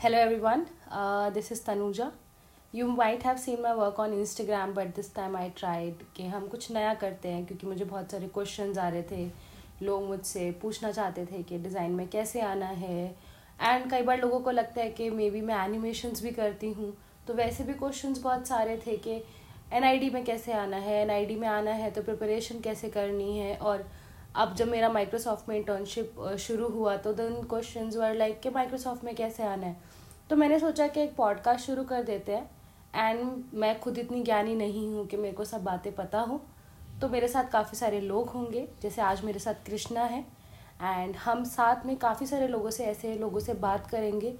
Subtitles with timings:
[0.00, 2.12] Hello everyone, uh, this is Tanuja.
[2.72, 6.46] You might have seen my work on Instagram, but this time I tried कि हम
[6.48, 9.26] कुछ नया करते हैं क्योंकि मुझे बहुत सारे क्वेश्चंस आ रहे थे।
[9.82, 13.04] लोग मुझसे पूछना चाहते थे कि डिज़ाइन में कैसे आना है।
[13.60, 16.92] एंड कई बार लोगों को लगता है कि मे बी मैं एनिमेशंस भी करती हूँ।
[17.28, 19.22] तो वैसे भी क्वेश्चंस बहुत सारे थे कि
[19.72, 23.56] एनआईडी में कैसे आना है एनआईडी में आना है तो प्रिपरेशन कैसे करनी है?
[23.56, 23.88] और
[24.36, 29.04] अब जब मेरा माइक्रोसॉफ्ट में इंटर्नशिप शुरू हुआ तो दिन क्वेश्चंस वर लाइक कि माइक्रोसॉफ्ट
[29.04, 29.87] में कैसे आना है?
[30.30, 32.50] तो मैंने सोचा कि एक पॉडकास्ट शुरू कर देते हैं
[32.94, 36.40] एंड मैं खुद इतनी ज्ञानी नहीं हूँ कि मेरे को सब बातें पता हो।
[37.00, 40.20] तो मेरे साथ काफ़ी सारे लोग होंगे जैसे आज मेरे साथ कृष्णा है
[40.82, 44.34] एंड हम साथ में काफ़ी सारे लोगों से ऐसे लोगों से बात करेंगे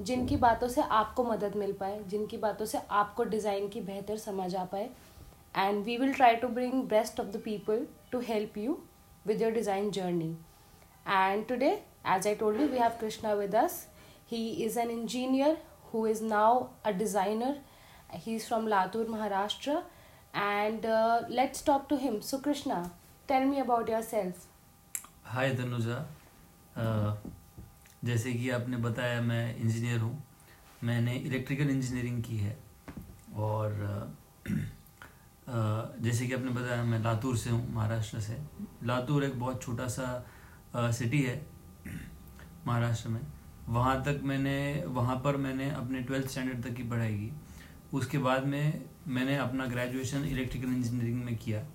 [0.00, 4.54] जिनकी बातों से आपको मदद मिल पाए जिनकी बातों से आपको डिज़ाइन की बेहतर समझ
[4.56, 4.88] आ पाए।
[5.56, 8.78] And we will try to bring best of the people to help you
[9.26, 10.30] with your design journey
[11.06, 11.74] and today,
[12.06, 13.74] as I told you, we have Krishna with us.
[14.26, 15.56] He is an engineer
[15.92, 17.58] who is now a designer.
[18.12, 19.82] He's from Latur, Maharashtra.
[20.34, 22.20] And uh, let's talk to him.
[22.20, 22.90] So, Krishna,
[23.28, 24.46] tell me about yourself.
[25.24, 25.98] Hi, hi Tanuja
[28.04, 30.22] जैसे कि आपने बताया मैं engineer हूँ
[30.84, 32.56] मैंने electrical engineering की है
[33.36, 33.72] और
[36.00, 38.38] जैसे कि आपने बताया मैं लातूर से हूँ महाराष्ट्र से
[38.86, 40.08] लातूर एक बहुत छोटा सा
[40.76, 41.40] सिटी है
[42.66, 43.20] महाराष्ट्र में
[43.68, 47.32] वहाँ तक मैंने, वहाँ पर मैंने अपने ट्वेल्थ स्टैंडर्ड तक की पढ़ाई की।
[47.94, 51.66] उसके बाद में मैंने अपना ग्रेजुएशन इलेक्ट्रिकल इंजीनियरिंग में किया।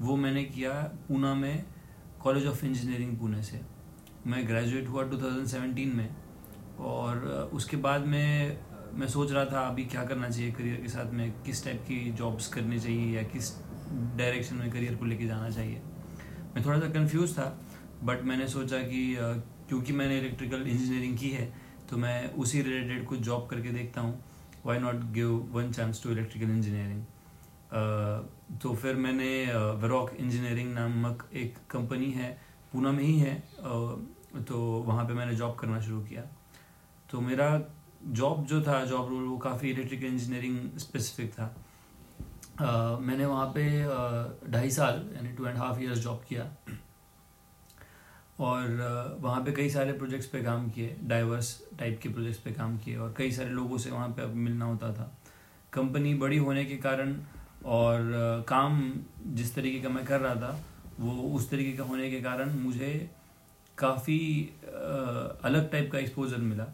[0.00, 0.72] वो मैंने किया
[1.08, 1.64] पूना में
[2.22, 3.60] कॉलेज ऑफ़ इंजीनियरिंग पुणे से।
[4.26, 6.08] मैं ग्रेजुएट हुआ 2017 में
[6.80, 8.58] और उसके बाद में
[8.94, 12.10] मैं सोच रहा था अभी क्या करना चाहिए करियर के साथ में, किस टाइप की
[12.12, 13.52] जॉब्स करनी चाहिए या किस
[14.16, 15.80] डायरेक्शन में करियर को लेके जाना चाहिए।
[16.54, 17.46] मैं थोड़ा सा कंफ्यूज था
[18.02, 19.14] बट मैंने सोचा कि
[19.68, 21.52] क्योंकि मैंने इलेक्ट्रिकल इंजीनियरिंग की है
[21.90, 24.18] तो मैं उसी रिलेटेड कुछ जॉब करके देखता हूँ।
[24.64, 27.02] Why not give one chance to electrical engineering
[28.60, 29.30] तो फिर मैंने
[29.82, 32.30] वेरॉक इंजीनियरिंग नामक एक कंपनी है
[32.72, 33.34] पूना में ही है
[34.46, 36.22] तो वहाँ पे मैंने जॉब करना शुरू किया।
[37.10, 37.48] तो मेरा
[38.12, 41.54] जॉब जो था जॉब रोल वो काफ़ी इलेक्ट्रिकल इंजीनियरिंग स्पेसिफिक था।
[43.00, 43.64] मैंने वहाँ पे
[44.50, 46.44] ढाई साल, यानी two and half years job किया।
[48.38, 52.76] और वहाँ पे कई सारे प्रोजेक्ट्स पे काम किए डाइवर्स टाइप के प्रोजेक्ट्स पे काम
[52.78, 55.12] किए और कई सारे लोगों से वहाँ पे अब मिलना होता था।
[55.72, 57.16] कंपनी बड़ी होने के कारण
[57.66, 58.92] और काम
[59.26, 60.60] जिस तरीके का मैं कर रहा था,
[61.00, 63.10] वो उस तरीके का होने के कारण मुझे
[63.78, 64.18] काफ़ी
[64.64, 66.66] अलग टाइप का एक्सपोजर मिला।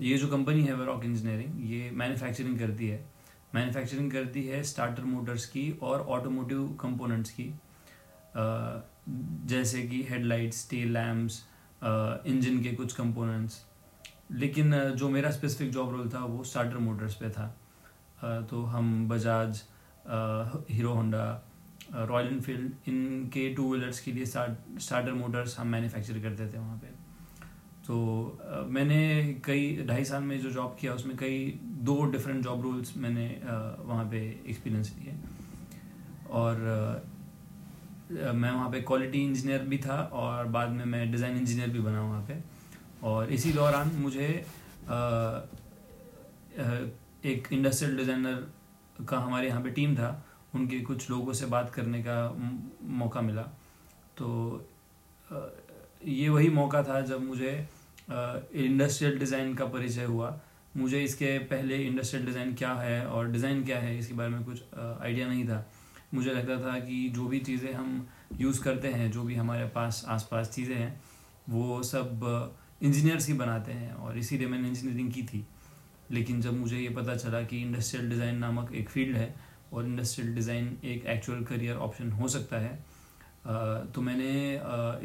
[0.00, 3.04] ये जो कंपनी है वेरॉक इंजीनियरिंग ये मैन्युफैक्चरिंग करती है।
[3.54, 7.44] मैन्युफैक्चरिंग करती है स्टार्टर मोटर्स की और ऑटोमोटिव कंपोनेंट्स की।
[9.08, 11.44] जैसे कि हेडलाइट्स टेल लैम्प्स
[12.26, 13.64] इंजन के कुछ कंपोनेंट्स
[14.32, 17.46] लेकिन जो मेरा स्पेसिफिक जॉब रोल था, वो स्टार्टर मोटर्स पे था।
[18.50, 19.62] तो हम Bajaj
[20.70, 21.24] Hero Honda
[21.94, 26.86] Royal Enfield इनके टू व्हीलर्स के लिए स्टार्टर मोटर्स हम मैन्युफैक्चर करते थे वहाँ पे।
[27.86, 29.00] तो मैंने
[29.44, 34.04] कई, ढाई साल में जो जॉब किया, उसमें कई, दो डिफरेंट जॉब रोल्स मैंने वहाँ
[34.10, 34.18] पे
[34.48, 35.14] एक्सपीरियंस लिए।
[36.30, 37.04] और
[38.10, 42.02] मैं वहाँ पे क्वालिटी इंजीनियर भी था और बाद में मैं डिज़ाइन इंजीनियर भी बना
[42.02, 42.34] वहाँ पे।
[43.02, 44.26] और इसी दौरान मुझे
[47.26, 48.46] एक इंडस्ट्रियल डिज़ाइनर
[49.08, 50.10] का हमारे यहाँ पे टीम था।
[50.54, 52.18] उनके कुछ लोगों से बात करने का
[52.98, 53.42] मौका मिला।
[54.16, 54.26] तो
[56.06, 57.52] ये वही मौका था जब मुझे
[58.10, 60.38] इंडस्ट्रियल डिज़ाइन का परिचय हुआ।
[60.76, 64.62] मुझे इसके पहले इंडस्ट्रियल डिज़ाइन क्या है और डिज़ाइन क्या है इसके बारे में कुछ
[64.76, 65.64] आइडिया नहीं था।
[66.14, 68.06] मुझे लगता था कि जो भी चीज़ें हम
[68.40, 71.00] यूज़ करते हैं, जो भी हमारे पास, आसपास चीज़ें हैं,
[71.48, 75.44] वो सब इंजीनियर्स ही बनाते हैं और इसीलिए मैंने इंजीनियरिंग की थी।
[76.10, 79.34] लेकिन जब मुझे ये पता चला कि इंडस्ट्रियल डिज़ाइन नामक एक फ़ील्ड है
[79.72, 82.78] और इंडस्ट्रियल डिज़ाइन एक एक्चुअल करियर ऑप्शन हो सकता है
[83.92, 84.30] तो मैंने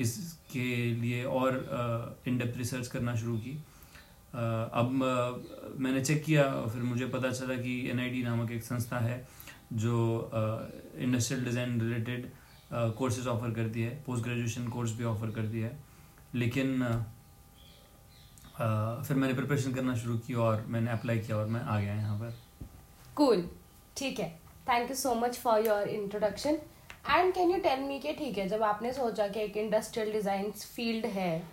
[0.02, 0.70] इसके
[1.02, 1.58] लिए और
[2.28, 3.52] इन डेप्थ रिसर्च करना शुरू की।
[4.34, 4.92] अब
[5.78, 9.18] मैंने चेक किया फिर मुझे पता चला कि एनआईडी नामक एक संस्था है
[9.74, 10.32] जो
[10.98, 12.30] industrial design related
[12.98, 15.78] courses offer करती है पोस्ट ग्रेजुएशन कोर्स भी ऑफ़र करती है।
[16.36, 17.02] लेकिन uh,
[19.08, 22.18] फिर मैंने प्रिपरेशन करना शुरू की और मैंने अप्लाई किया और मैं आ गया यहाँ
[22.20, 22.34] पर।
[23.16, 23.48] कूल
[23.98, 24.30] ठीक है.
[24.68, 26.58] Thank you so much for your introduction
[27.10, 30.52] and can you tell me कि ठीक है जब आपने सोचा कि एक इंडस्ट्रियल डिज़ाइन
[30.52, 31.44] फ़ील्ड है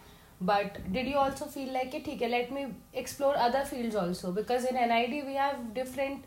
[0.42, 2.66] but did you also feel like कि ठीक है let me
[3.00, 6.24] explore other fields also because in N I D we have different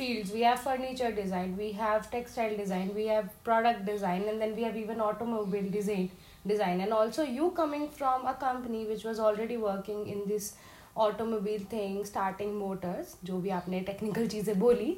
[0.00, 4.56] fields we have furniture design we have textile design we have product design and then
[4.56, 6.10] we have even automobile design
[6.46, 10.52] design and also you coming from a company which was already working in this
[10.98, 14.96] automobile thing starting motors जो भी आपने technical चीज़ें बोली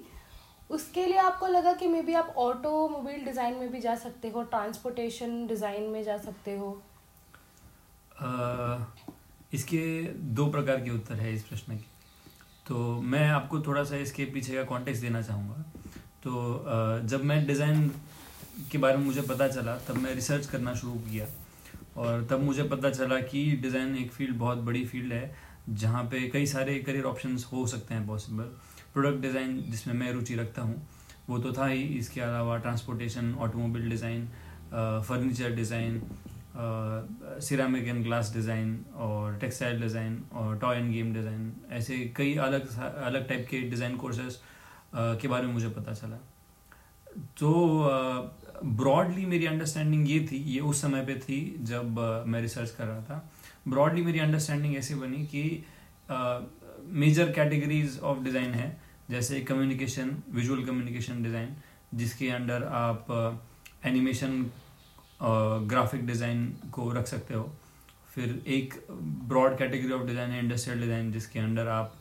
[0.70, 4.42] उसके लिए आपको लगा कि मे बी आप ऑटोमोबाइल डिज़ाइन में भी जा सकते हो
[4.54, 6.70] ट्रांसपोर्टेशन डिज़ाइन में जा सकते हो
[8.20, 8.78] आ,
[9.54, 9.82] इसके
[10.34, 11.91] दो प्रकार के उत्तर है इस प्रश्न के
[12.66, 15.64] तो मैं आपको थोड़ा सा इसके पीछे का कॉन्टेक्स्ट देना चाहूँगा।
[16.22, 17.88] तो जब मैं डिज़ाइन
[18.72, 21.26] के बारे में मुझे पता चला, तब मैं रिसर्च करना शुरू किया।
[21.96, 25.34] और तब मुझे पता चला कि डिज़ाइन एक फ़ील्ड बहुत बड़ी फ़ील्ड है,
[25.70, 28.44] जहाँ पे कई सारे करियर ऑप्शंस हो सकते हैं पॉसिबल
[28.94, 30.82] प्रोडक्ट डिज़ाइन जिसमें मैं रुचि रखता हूँ,
[31.28, 34.26] वो तो था ही। इसके अलावा transportation automobile design
[34.72, 36.00] furniture design
[36.54, 42.68] ceramic and glass design और टेक्सटाइल डिज़ाइन और टॉय एंड गेम डिज़ाइन ऐसे कई अलग
[42.78, 44.38] अलग टाइप के डिज़ाइन कोर्सेज
[44.94, 46.16] के बारे में मुझे पता चला।
[47.38, 47.52] तो
[48.64, 53.02] ब्रॉडली मेरी अंडरस्टैंडिंग ये थी, ये उस समय पे थी जब मैं रिसर्च कर रहा
[53.02, 53.30] था।
[53.68, 55.64] ब्रॉडली मेरी अंडरस्टैंडिंग ऐसी बनी कि
[57.00, 58.76] मेजर कैटेगरीज ऑफ़ डिज़ाइन है,
[59.10, 61.56] जैसे कम्युनिकेशन विजुअल कम्युनिकेशन डिज़ाइन
[61.94, 63.06] जिसके अंडर आप
[63.86, 64.44] एनिमेशन
[65.22, 67.50] ग्राफिक डिज़ाइन को रख सकते हो।
[68.14, 68.74] फिर एक
[69.28, 71.94] ब्रॉड कैटेगरी ऑफ़ डिज़ाइन है इंडस्ट्रियल डिज़ाइन जिसके अंडर आप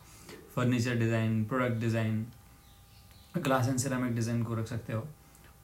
[0.55, 2.25] furniture design product design
[3.37, 5.07] glass and ceramic design को रख सकते हो।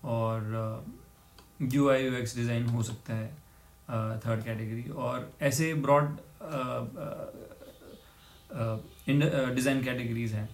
[0.05, 0.85] और
[1.73, 3.27] U I U X design हो सकता है
[4.19, 6.17] थर्ड कैटेगरी और ऐसे ब्रॉड
[9.55, 10.49] डिज़ाइन कैटेगरीज हैं।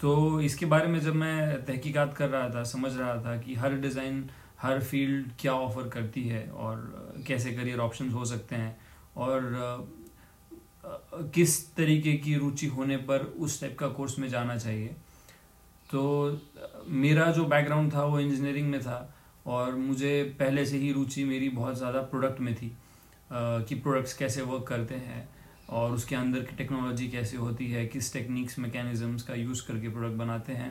[0.00, 3.74] तो इसके बारे में जब मैं तहकीकात कर रहा था, समझ रहा था कि हर
[3.80, 4.28] डिज़ाइन
[4.62, 8.76] हर फ़ील्ड क्या ऑफ़र करती है और कैसे करियर ऑप्शन हो सकते हैं
[9.16, 9.88] और
[11.34, 14.94] किस तरीके की रुचि होने पर उस टाइप का कोर्स में जाना चाहिए।
[15.90, 16.40] तो
[16.88, 19.14] मेरा जो बैकग्राउंड था वो इंजीनियरिंग में था
[19.46, 22.72] और मुझे पहले से ही रुचि मेरी बहुत ज़्यादा प्रोडक्ट में थी
[23.32, 25.28] कि प्रोडक्ट्स कैसे वर्क करते हैं
[25.70, 30.16] और उसके अंदर की टेक्नोलॉजी कैसे होती है, किस टेक्निक्स मैकेनिज़म्स का यूज़ करके प्रोडक्ट
[30.16, 30.70] बनाते हैं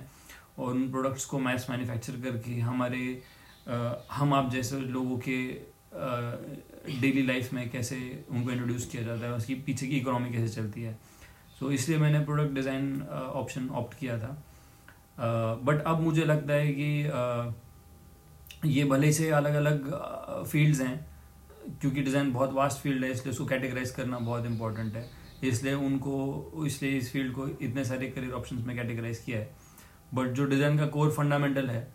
[0.57, 3.21] और उन प्रोडक्ट्स को मैस मैन्युफैक्चर करके हमारे
[3.67, 5.37] हम आप जैसे लोगों के
[7.01, 7.97] डेली लाइफ में कैसे
[8.29, 10.93] उनको इंट्रोड्यूस किया जाता है उसकी पीछे की इकोनॉमी कैसे चलती है।
[11.59, 14.31] सो so, इसलिए मैंने प्रोडक्ट डिज़ाइन ऑप्शन ऑप्ट किया था।
[15.63, 17.05] बट अब मुझे लगता है कि
[18.69, 21.05] ये भले से अलग अलग फील्ड्स हैं
[21.81, 25.09] क्योंकि डिज़ाइन बहुत वास्ट फ़ील्ड है इसलिए उसको कैटेगराइज करना बहुत इंपॉर्टेंट है।
[25.43, 29.49] इसलिए उनको इसलिए इस फ़ील्ड को इतने सारे करियर ऑप्शन में कैटेगराइज किया है।
[30.13, 31.87] बट जो डिज़ाइन का कोर फंडामेंटल है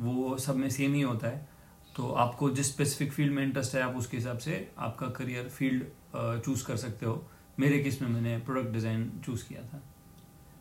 [0.00, 1.48] वो सब में सेम ही होता है।
[1.94, 6.42] तो आपको जिस स्पेसिफिक फ़ील्ड में इंटरेस्ट है, आप उसके हिसाब से आपका करियर फ़ील्ड
[6.44, 7.22] चूज़ कर सकते हो।
[7.58, 9.82] मेरे केस में मैंने प्रोडक्ट डिज़ाइन चूज़ किया था।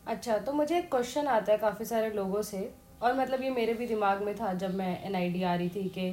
[0.08, 3.74] अच्छा तो मुझे एक क्वेश्चन आता है काफ़ी सारे लोगों से, और मतलब ये मेरे
[3.74, 6.12] भी दिमाग में था जब मैं एन आई आ रही थी कि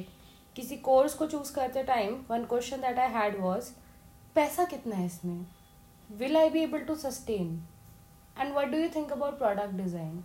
[0.55, 3.69] किसी कोर्स को चूज़ करते time one question that I had was
[4.35, 5.45] पैसा कितना है इसमें?
[6.09, 7.47] Will I be able to sustain
[8.37, 10.23] and what do you think about product design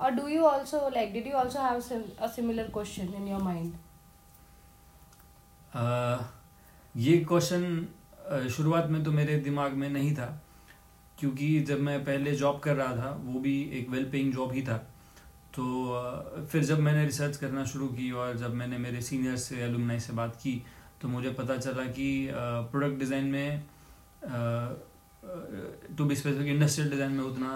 [0.00, 1.80] और do you also like did you also have
[2.20, 3.72] a similar question in your mind
[6.96, 7.86] ये question
[8.50, 10.26] शुरुआत में तो मेरे दिमाग में नहीं था,
[11.18, 14.62] क्योंकि जब मैं पहले जॉब कर रहा था, वो भी एक वेल पेइंग जॉब ही
[14.62, 14.76] था।
[15.54, 20.00] तो फिर जब मैंने रिसर्च करना शुरू की और जब मैंने मेरे सीनियर्स से एलुमनाई
[20.00, 20.62] से बात की
[21.02, 23.62] तो मुझे पता चला कि प्रोडक्ट डिज़ाइन में
[25.98, 27.50] to be specific industrial design में उतना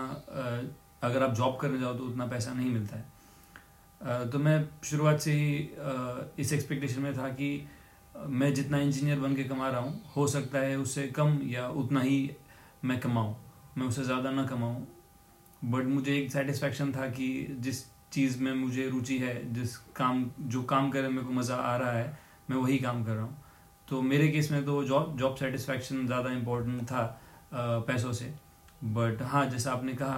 [1.02, 5.32] अगर आप जॉब करने जाओ तो उतना पैसा नहीं मिलता है। तो मैं शुरुआत से
[5.32, 5.56] ही
[6.38, 7.66] इस एक्सपेक्टेशन में था कि
[8.18, 12.00] मैं जितना इंजीनियर बन के कमा रहा हूँ, हो सकता है उससे कम या उतना
[12.00, 12.30] ही
[12.84, 13.36] मैं कमाऊँ।
[13.78, 14.86] मैं उससे ज़्यादा ना कमाऊँ।
[15.64, 20.62] बट मुझे एक सेटिस्फेक्शन था कि जिस चीज़ में मुझे रुचि है, जिस काम, जो
[20.64, 22.18] काम करे मेरे को मज़ा आ रहा है,
[22.50, 23.36] मैं वही काम कर रहा हूँ।
[23.88, 27.04] तो मेरे केस में तो जॉब जॉब सेटिस्फेक्शन ज़्यादा इम्पोर्टेंट था
[27.54, 28.32] पैसों से।
[28.84, 30.16] बट हाँ जैसा आपने कहा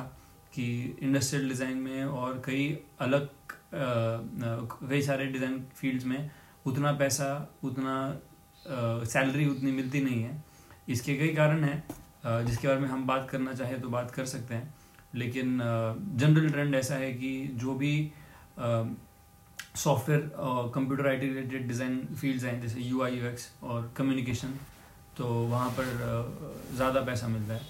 [0.55, 2.67] कि इंडस्ट्रियल डिज़ाइन में और कई
[3.01, 3.29] अलग
[3.75, 6.31] कई सारे डिज़ाइन फील्ड्स में
[6.67, 7.29] उतना पैसा,
[7.65, 7.95] उतना
[9.07, 10.43] सैलरी उतनी मिलती नहीं है।
[10.89, 14.55] इसके कई कारण हैं। जिसके बारे में हम बात करना चाहें तो बात कर सकते
[14.55, 14.75] हैं।
[15.15, 15.59] लेकिन
[16.17, 17.93] जनरल ट्रेंड ऐसा है कि जो भी
[19.77, 20.31] software
[20.75, 23.21] computer I T related design fields हैं, जैसे यू आई
[23.63, 24.59] और कम्युनिकेशन
[25.17, 27.61] तो वहाँ पर ज़्यादा पैसा मिलता है।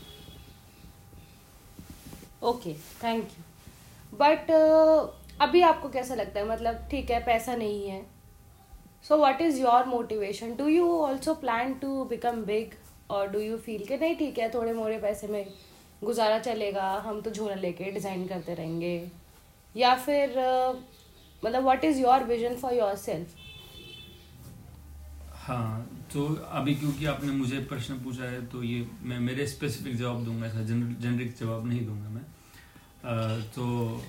[2.44, 2.72] ओके
[3.02, 4.50] थैंक यू बट
[5.42, 6.46] अभी आपको कैसा लगता है?
[6.48, 8.04] मतलब ठीक है, पैसा नहीं है।
[9.08, 12.74] So what is your motivation do you also plan to become big
[13.10, 15.46] और डू यू फील कि नहीं, ठीक है, थोड़े मोड़े पैसे में
[16.04, 19.10] गुजारा चलेगा, हम तो झोला लेके डिज़ाइन करते रहेंगे।
[19.74, 20.38] या फिर
[21.42, 23.34] मतलब what is your vision for yourself
[25.46, 30.24] हाँ तो अभी क्योंकि आपने मुझे प्रश्न पूछा है तो ये मैं मेरे स्पेसिफिक जवाब
[30.24, 34.02] दूँगा ऐसा जेनरिक जवाब नहीं दूँगा मैं। आ, तो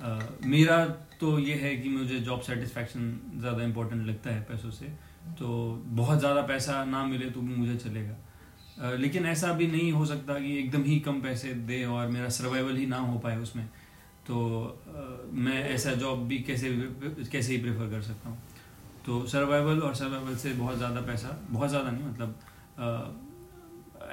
[0.00, 0.84] आ, मेरा
[1.20, 4.86] तो ये है कि मुझे जॉब सेटिस्फैक्शन ज़्यादा इम्पोर्टेंट लगता है पैसों से।
[5.38, 5.46] तो
[5.94, 10.38] बहुत ज़्यादा पैसा ना मिले तो भी मुझे चलेगा। लेकिन ऐसा भी नहीं हो सकता
[10.38, 13.66] कि एकदम ही कम पैसे दे और मेरा सर्वाइवल ही ना हो पाए उसमें।
[14.26, 14.36] तो
[15.32, 16.70] मैं ऐसा जॉब भी कैसे
[17.32, 18.38] कैसे ही प्रेफर कर सकता हूँ।
[19.06, 22.34] तो सर्वाइवल और सर्वाइवल से बहुत ज़्यादा पैसा, बहुत ज़्यादा नहीं मतलब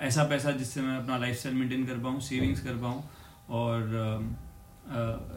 [0.01, 3.03] ऐसा पैसा जिससे मैं अपना लाइफ स्टाइल मेंटेन कर पाऊँ सेविंग्स कर पाऊँ
[3.51, 4.35] और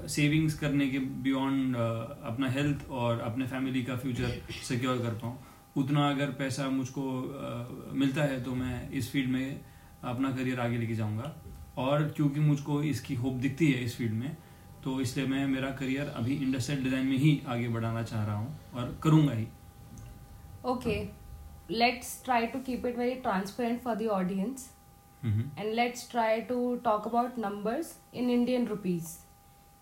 [0.08, 5.38] सेविंग्स करने के बियॉन्ड अपना हेल्थ और अपने फैमिली का फ्यूचर सिक्योर कर पाऊँ।
[5.76, 7.02] उतना अगर पैसा मुझको
[7.94, 9.60] मिलता है तो मैं इस फ़ील्ड में
[10.04, 11.34] अपना करियर आगे लेके जाऊँगा।
[11.78, 14.36] और क्योंकि मुझको इसकी होप दिखती है इस फ़ील्ड में
[14.87, 18.73] तो इसलिए मैं मेरा करियर अभी इंडस्ट्रियल डिज़ाइन में ही आगे बढ़ाना चाह रहा हूँ
[18.75, 19.47] और करूँगा ही।
[20.64, 20.97] Okay
[21.73, 24.71] let's try to keep it very transparent for the audience
[25.25, 29.16] and let's try to talk about numbers in Indian rupees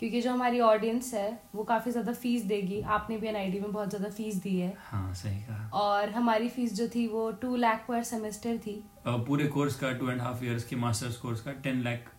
[0.01, 3.89] क्योंकि जो हमारी ऑडियंस है वो काफ़ी ज़्यादा फ़ीस देगी। आपने भी एनआईडी में बहुत
[3.91, 7.85] ज़्यादा फ़ीस दी है। हाँ सही कहा। और हमारी फ़ीस जो थी वो टू लाख
[7.89, 11.83] पर सेमेस्टर थी। पूरे कोर्स का टू एंड हाफ़ इयर्स के मास्टर्स कोर्स का ten
[11.83, 12.11] lakh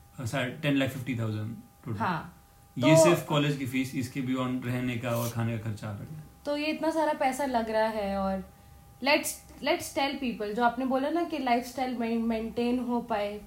[0.62, 2.35] ten lakh fifty thousand हाँ।
[2.82, 6.10] तो, ये सिर्फ़ कॉलेज की फ़ीस इसके बियॉन्ड रहने का और खाने का खर्चा अलग
[6.12, 8.44] है। तो ये इतना सारा पैसा लग रहा है और
[9.04, 13.40] लेट्स लेट्स टेल पीपल जो आपने बोला ना कि लाइफ स्टाइल मेंटेन हो पाए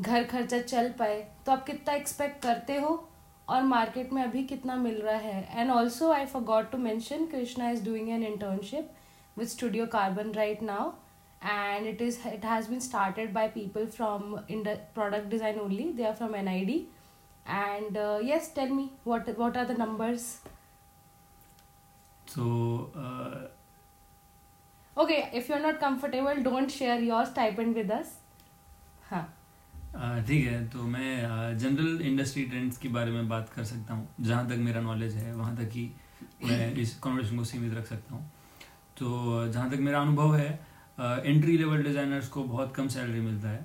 [0.00, 3.08] घर खर्चा चल पाए तो आप कितना एक्सपेक्ट करते हो
[3.48, 5.48] और मार्केट में अभी कितना मिल रहा है?
[5.60, 8.90] And also I forgot to mention Krishna is doing an internship
[9.38, 10.92] with studio carbon right now
[11.42, 14.22] and it is it has been started by people from
[14.54, 15.84] in the product design only.
[15.98, 16.70] They are from nid
[17.46, 20.40] and uh, yes tell me what what are the numbers?
[22.26, 23.46] So uh,
[24.96, 28.14] okay if you're not comfortable don't share your stipend with us.
[29.10, 29.24] Huh.
[30.28, 34.48] ठीक है तो मैं general industry trends के बारे में बात कर सकता हूँ। जहाँ
[34.48, 35.90] तक मेरा नॉलेज है वहाँ तक ही
[36.44, 38.30] मैं इस कॉन्वर्सेशन को सीमित रख सकता हूँ।
[38.98, 40.50] तो जहाँ तक मेरा अनुभव है
[40.98, 43.64] एंट्री लेवल डिज़ाइनर्स को बहुत कम सैलरी मिलता है।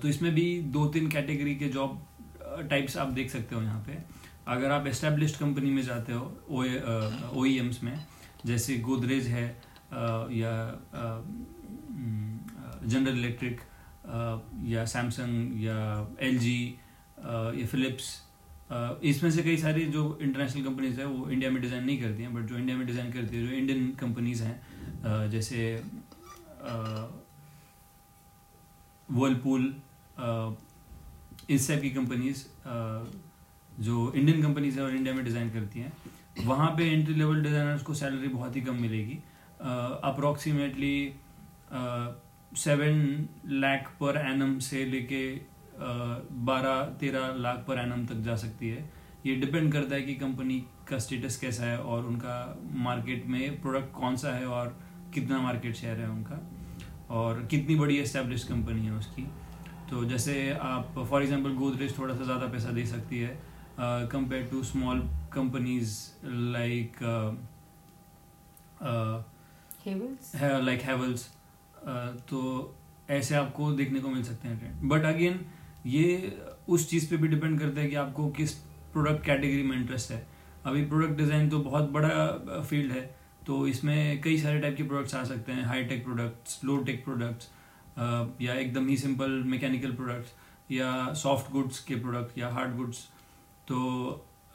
[0.00, 2.00] तो इसमें भी दो तीन कैटेगरी के जॉब
[2.60, 3.98] टाइप्स आप देख सकते हो यहाँ पे।
[4.48, 7.98] अगर आप एस्टेब्लिश्ड कंपनी में जाते हो ओ e में,
[8.46, 9.46] जैसे गोदरेज है
[10.32, 10.54] या
[12.84, 13.60] जनरल इलेक्ट्रिक
[14.66, 15.78] या सैमसंग या
[16.20, 16.58] एल जी
[17.20, 18.10] या फिलिप्स
[19.04, 22.34] इसमें से कई सारी जो इंटरनेशनल कंपनीज़ है, वो इंडिया में डिज़ाइन नहीं करती हैं
[22.34, 25.82] बट जो इंडिया में डिज़ाइन करती है, जो इंडियन कंपनीज़ हैं जैसे
[29.08, 29.74] वर्लपूल
[31.54, 32.44] इस टाइप की कंपनीज़
[33.80, 35.92] जो इंडियन कंपनीज़ है और इंडिया में डिज़ाइन करती हैं,
[36.44, 39.18] वहाँ पे एंट्री लेवल डिज़ाइनर्स को सैलरी बहुत ही कम मिलेगी।
[40.04, 41.12] Approximately
[42.56, 45.24] seven lakh per annum से लेके
[46.46, 48.90] बारह, तेरह लाख पर एनम तक जा सकती है।
[49.26, 52.34] ये डिपेंड करता है कि कंपनी का स्टेटस कैसा है और उनका
[52.78, 54.76] मार्केट में प्रोडक्ट कौन सा है और
[55.14, 56.40] कितना मार्केट शेयर है उनका
[57.10, 59.26] और कितनी बड़ी एस्टेब्लिश कंपनी है उसकी।
[59.92, 63.38] तो जैसे आप फॉर एग्जांपल गोदरेज थोड़ा सा ज़्यादा पैसा दे सकती है
[64.12, 65.00] compare to small
[65.32, 65.96] companies
[66.52, 66.96] like
[70.64, 71.28] like Havells
[72.30, 72.40] तो
[73.10, 75.40] ऐसे आपको देखने को मिल सकते हैं ट्रेंड बट अगेन
[75.86, 76.06] ये
[76.68, 78.52] उस चीज़ पे भी डिपेंड करता है कि आपको किस
[78.92, 80.26] प्रोडक्ट कैटेगरी में इंटरेस्ट है.
[80.66, 83.02] अभी प्रोडक्ट डिज़ाइन तो बहुत बड़ा फ़ील्ड है
[83.46, 85.64] तो इसमें कई सारे टाइप के प्रोडक्ट्स आ सकते हैं.
[85.64, 87.50] High tech products low tech products
[87.98, 90.32] या एकदम ही सिंपल मैकेनिकल प्रोडक्ट्स
[90.70, 92.98] या सॉफ्ट गुड्स के प्रोडक्ट या हार्ड गुड्स
[93.68, 93.78] तो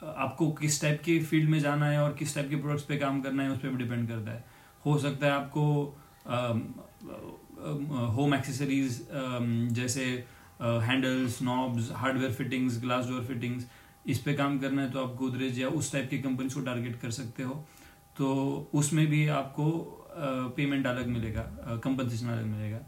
[0.02, 3.20] आपको किस टाइप के फ़ील्ड में जाना है और किस टाइप के प्रोडक्ट्स पे काम
[3.22, 4.44] करना है, उस पर भी डिपेंड करता है।
[4.84, 5.64] हो सकता है आपको
[8.16, 9.00] होम एक्सेसरीज
[9.74, 10.04] जैसे
[10.62, 13.66] handles knobs hardware fittings glass door fittings
[14.06, 17.00] इस पे काम करना है तो आप गोदरेज या उस टाइप की कंपनीज़ को टारगेट
[17.00, 17.54] कर सकते हो।
[18.16, 19.70] तो उसमें भी आपको
[20.56, 21.42] पेमेंट अलग मिलेगा
[21.84, 22.78] कंपनसेशन अलग मिलेगा।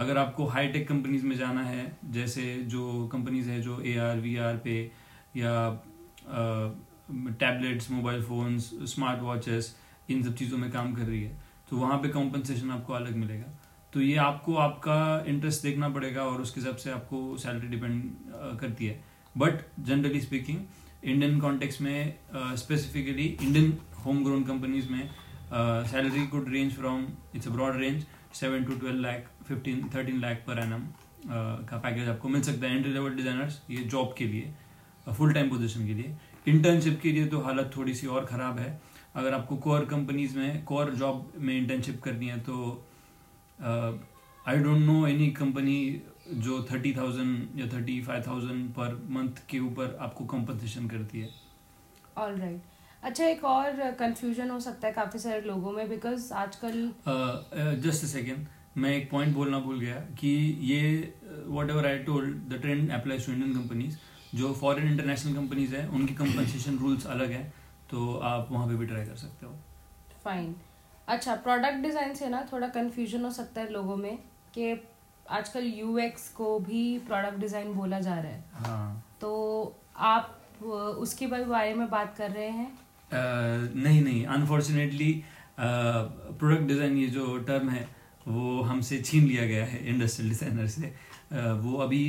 [0.00, 4.20] अगर आपको हाई टेक कंपनीज़ में जाना है, जैसे जो कंपनीज़ है जो ए आर
[4.20, 4.80] वी आर पे,
[5.36, 5.52] या
[7.40, 9.74] tablets mobile phones smart watches
[10.10, 11.38] इन सब चीज़ों में काम कर रही है
[11.70, 13.52] तो वहाँ पे कॉम्पनसेशन आपको अलग मिलेगा।
[13.92, 18.86] तो ये आपको आपका इंटरेस्ट देखना पड़ेगा और उसके हिसाब से आपको सैलरी डिपेंड करती
[18.86, 19.02] है।
[19.34, 20.58] But generally speaking
[21.04, 25.10] Indian context में specifically Indian home grown companies में
[25.52, 28.04] salary could range from it's a broad range
[28.34, 30.88] seven to twelve lakh fifteen thirteen lakh per annum
[31.68, 34.52] का पैकेज आपको मिल सकता है एंट्री लेवल डिजाइनर्स ये job के लिए
[35.08, 36.16] फुल टाइम पोजिशन के लिए।
[36.46, 38.80] इंटर्नशिप के लिए तो हालत थोड़ी सी और ख़राब है।
[39.16, 42.56] अगर आपको कोर कंपनीज़ में कोर जॉब में इंटर्नशिप करनी है तो
[44.44, 45.78] I don't know any company
[46.46, 51.28] जो थर्टी थाउज़ेंड या thirty five thousand per month के ऊपर आपको कंपनसेशन करती है।
[52.18, 52.68] All right right.
[53.02, 56.92] अच्छा एक और कंफ्यूजन हो सकता है काफ़ी सारे लोगों में बिकॉज़ आजकल
[57.82, 58.46] जस्ट सेकेंड
[58.76, 60.28] मैं एक पॉइंट बोलना भूल गया कि
[60.62, 60.80] ये
[61.70, 63.96] whatever I told the trend applies to Indian companies
[64.34, 67.42] जो फॉरेन इंटरनेशनल कंपनीज़ है उनकी कंपनसेशन रूल्स अलग है
[67.90, 69.52] तो आप वहाँ पे भी ट्राई कर सकते हो।
[70.24, 70.54] फाइन
[71.08, 74.16] अच्छा प्रोडक्ट डिज़ाइन से ना थोड़ा कंफ्यूजन हो सकता है लोगों में
[74.54, 74.72] कि
[75.30, 79.30] आजकल यूएक्स को भी प्रोडक्ट डिज़ाइन बोला जा रहा है। हाँ। तो
[79.96, 82.70] आप उसके बारे में बात कर रहे हैं?
[82.70, 85.12] uh, नहीं नहीं अनफॉर्चुनेटली
[85.58, 87.88] प्रोडक्ट डिज़ाइन ये जो टर्म है
[88.28, 90.92] वो हमसे छीन लिया गया है इंडस्ट्रियल डिज़ाइनर से।
[91.62, 92.04] वो अभी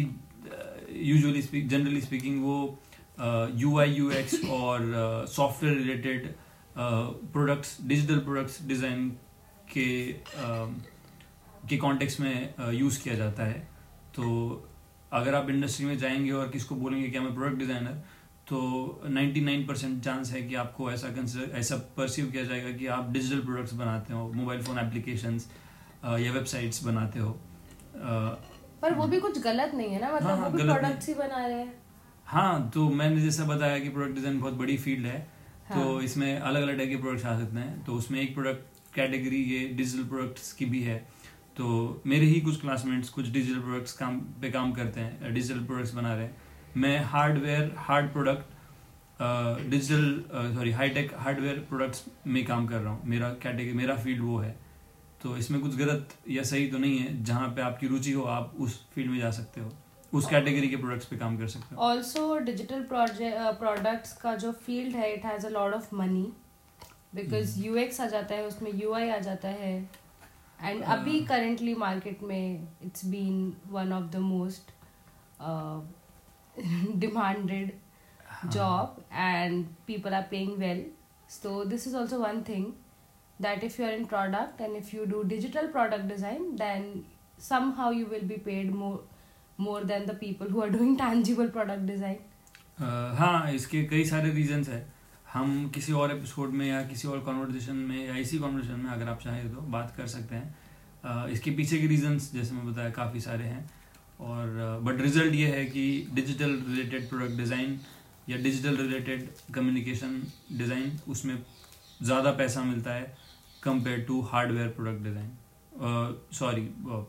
[1.10, 2.80] यूजुअली स्पीक जनरली स्पीकिंग वो
[3.56, 6.34] यू आई यू एक्स और software related
[6.78, 9.10] products digital products design
[9.74, 10.68] के uh,
[11.70, 13.60] के कॉन्टेक्स्ट में यूज़ uh, किया जाता है।
[14.16, 14.24] तो
[15.14, 18.02] अगर आप इंडस्ट्री में जाएँगे और किसको बोलेंगे कि मैं प्रोडक्ट डिज़ाइनर
[18.48, 18.60] तो
[19.10, 23.40] 99 परसेंट चांस है कि आपको ऐसा कंसिडर ऐसा परसीव किया जाएगा कि आप डिजिटल
[23.40, 25.50] प्रोडक्ट्स बनाते हो मोबाइल फ़ोन एप्लीकेशंस
[26.04, 27.32] या वेबसाइट्स बनाते हो।
[28.82, 31.46] पर वो भी कुछ गलत नहीं है ना मतलब हाँ, वो भी प्रोडक्ट्स ही बना
[31.46, 31.74] रहे हैं।
[32.28, 35.84] हाँ तो मैंने जैसा बताया कि प्रोडक्ट डिज़ाइन बहुत बड़ी फ़ील्ड है तो हाँ.
[35.84, 39.42] तो इसमें अलग अलग टाइप के प्रोडक्ट्स आ सकते हैं। तो उसमें एक प्रोडक्ट कैटेगरी
[39.46, 40.98] ये डिजिटल प्रोडक्ट्स की भी है।
[41.58, 45.94] तो मेरे ही कुछ क्लासमेट्स कुछ डिजिटल प्रोडक्ट्स काम पे काम करते हैं डिजिटल प्रोडक्ट्स
[45.94, 46.36] बना रहे हैं।
[46.78, 48.60] मैं hardware hard product
[49.70, 54.38] digital sorry high tech hardware products में काम कर रहा हूँ। मेरा कैटेगरी मेरा फ़ील्ड वो
[54.40, 54.56] है।
[55.24, 58.54] तो इसमें कुछ गलत या सही तो नहीं है। जहाँ पे आपकी रुचि हो आप
[58.60, 59.72] उस फ़ील्ड में जा सकते हो।
[60.14, 64.96] उस कैटेगरी के प्रोडक्ट्स पे काम कर सकते हो। ऑल्सो डिजिटल प्रोडक्ट्स का जो फ़ील्ड
[64.96, 66.32] है it has a lot of money
[67.16, 69.76] because UX आ जाता है उसमें यूआई आ जाता है।
[70.64, 74.72] एंड uh, अभी करेंटली मार्केट में it's been one of the most
[77.00, 77.72] demanded
[78.54, 80.80] job and people are paying well.
[81.28, 82.64] So this is also one thing.
[83.42, 87.04] That if you are in product and if you do digital product design then
[87.38, 89.00] somehow you will be paid more
[89.58, 92.18] more than the people who are doing tangible product design.
[92.80, 94.82] Uh, हाँ इसके कई सारे reasons है।
[95.34, 99.10] हम किसी और episode में या किसी और कॉन्वर्जेशन में या इसी कॉन्वर्जेशन में अगर
[99.10, 100.56] आप चाहें तो बात कर सकते हैं।
[101.06, 103.70] Uh, इसके पीछे के रीजंस जैसे मैं बताया काफ़ी सारे हैं।
[104.20, 107.80] और बट uh, रिज़ल्ट ये है कि डिजिटल रिलेटेड प्रोडक्ट डिज़ाइन
[108.30, 110.22] या डिजिटल रिलेटेड कम्युनिकेशन
[110.58, 111.38] डिज़ाइन उसमें
[112.04, 113.14] ज़्यादा पैसा मिलता है।
[113.64, 115.30] Compare to hardware product design
[116.34, 116.62] sorry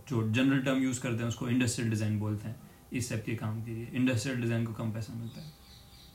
[0.09, 2.57] जो जनरल टर्म यूज़ करते हैं उसको इंडस्ट्रियल डिज़ाइन बोलते हैं।
[2.93, 5.53] इस टाइप के काम के लिए इंडस्ट्रियल डिज़ाइन को कम पैसा मिलता है।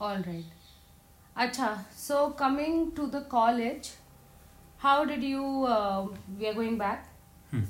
[0.01, 0.45] ऑल राइट
[1.35, 3.89] अच्छा so coming to the college
[4.79, 7.63] how did you we are going back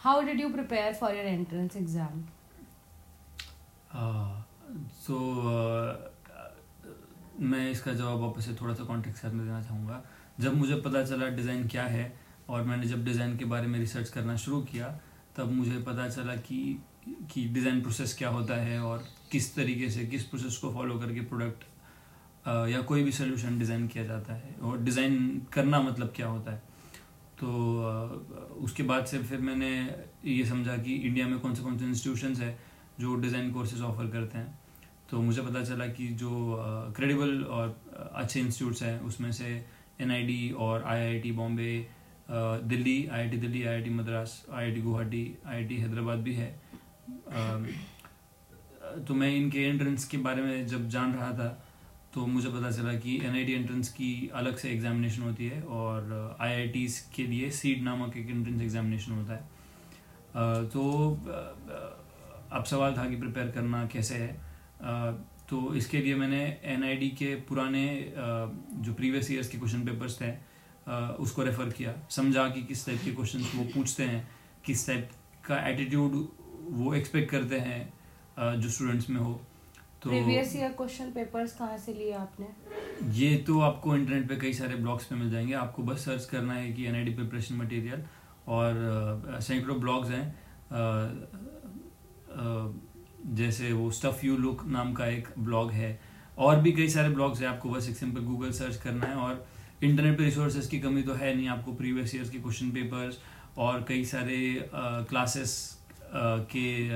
[0.00, 2.22] how did you prepare for your entrance exam
[5.00, 5.18] so
[7.42, 10.02] मैं इसका जवाब वापस से थोड़ा सा कॉन्टेक्ट में देना चाहूँगा।
[10.40, 12.12] जब मुझे पता चला डिज़ाइन क्या है
[12.48, 14.88] और मैंने जब डिज़ाइन के बारे में रिसर्च करना शुरू किया,
[15.36, 16.78] तब मुझे पता चला कि
[17.30, 21.20] कि डिज़ाइन प्रोसेस क्या होता है और किस तरीके से, किस प्रोसेस को फॉलो करके
[21.22, 21.64] प्रोडक्ट
[22.70, 26.62] या कोई भी सोल्यूशन डिज़ाइन किया जाता है और डिज़ाइन करना मतलब क्या होता है।
[27.40, 27.48] तो
[28.62, 29.70] उसके बाद से फिर मैंने
[30.24, 32.56] ये समझा कि इंडिया में कौन से कौन से इंस्टीट्यूशंस है
[33.00, 34.58] जो डिज़ाइन कोर्सेज ऑफ़र करते हैं।
[35.10, 37.76] तो मुझे पता चला कि जो क्रेडिबल और
[38.14, 39.64] अच्छे इंस्टीट्यूट्स हैं, उसमें से
[40.02, 41.74] एन और IIT Bombay
[42.30, 46.50] Delhi IIT Delhi IIT Madras IIT Guwahati IIT Hyderabad भी है।
[49.06, 51.48] तो मैं इनके एंट्रेंस के बारे में जब जान रहा था
[52.14, 56.86] तो मुझे पता चला कि NIT एंट्रेंस की अलग से एग्जामिनेशन होती है और आईआईटी
[57.14, 60.82] के लिए सीड नामक एक एंट्रेंस एग्जामिनेशन होता है। तो
[62.52, 64.28] अब सवाल था कि प्रिपेयर करना कैसे है।
[65.48, 67.84] तो इसके लिए मैंने एनआईडी के पुराने
[68.16, 70.30] जो प्रीवियस ईयर्स के क्वेश्चन पेपर्स थे
[71.22, 74.28] उसको रेफ़र किया। समझा कि किस टाइप के क्वेश्चन वो पूछते हैं
[74.66, 75.10] किस टाइप
[75.46, 76.12] का एटीट्यूड
[76.72, 79.40] वो एक्सपेक्ट करते हैं जो स्टूडेंट्स में हो।
[80.02, 82.46] तो प्रीवियस ईयर क्वेश्चन पेपर्स कहाँ से लिए आपने?
[83.18, 86.54] ये तो आपको इंटरनेट पे कई सारे ब्लॉग्स पे मिल जाएँगे। आपको बस सर्च करना
[86.54, 88.02] है कि एन आई प्रिपरेशन मटेरियल
[88.48, 90.26] और सैकड़ों ब्लॉग्स हैं।
[93.26, 95.98] जैसे वो स्टफ़ यू लुक नाम का एक ब्लॉग है।
[96.38, 99.46] और भी कई सारे ब्लॉग्स हैं, आपको बस एक सिंपल गूगल सर्च करना है और
[99.82, 103.18] इंटरनेट पे रिसोर्सेज की कमी तो है नहीं, आपको प्रीवियस ईयर्स के क्वेश्चन पेपर्स
[103.58, 105.78] और कई सारे क्लासेस
[106.54, 106.88] के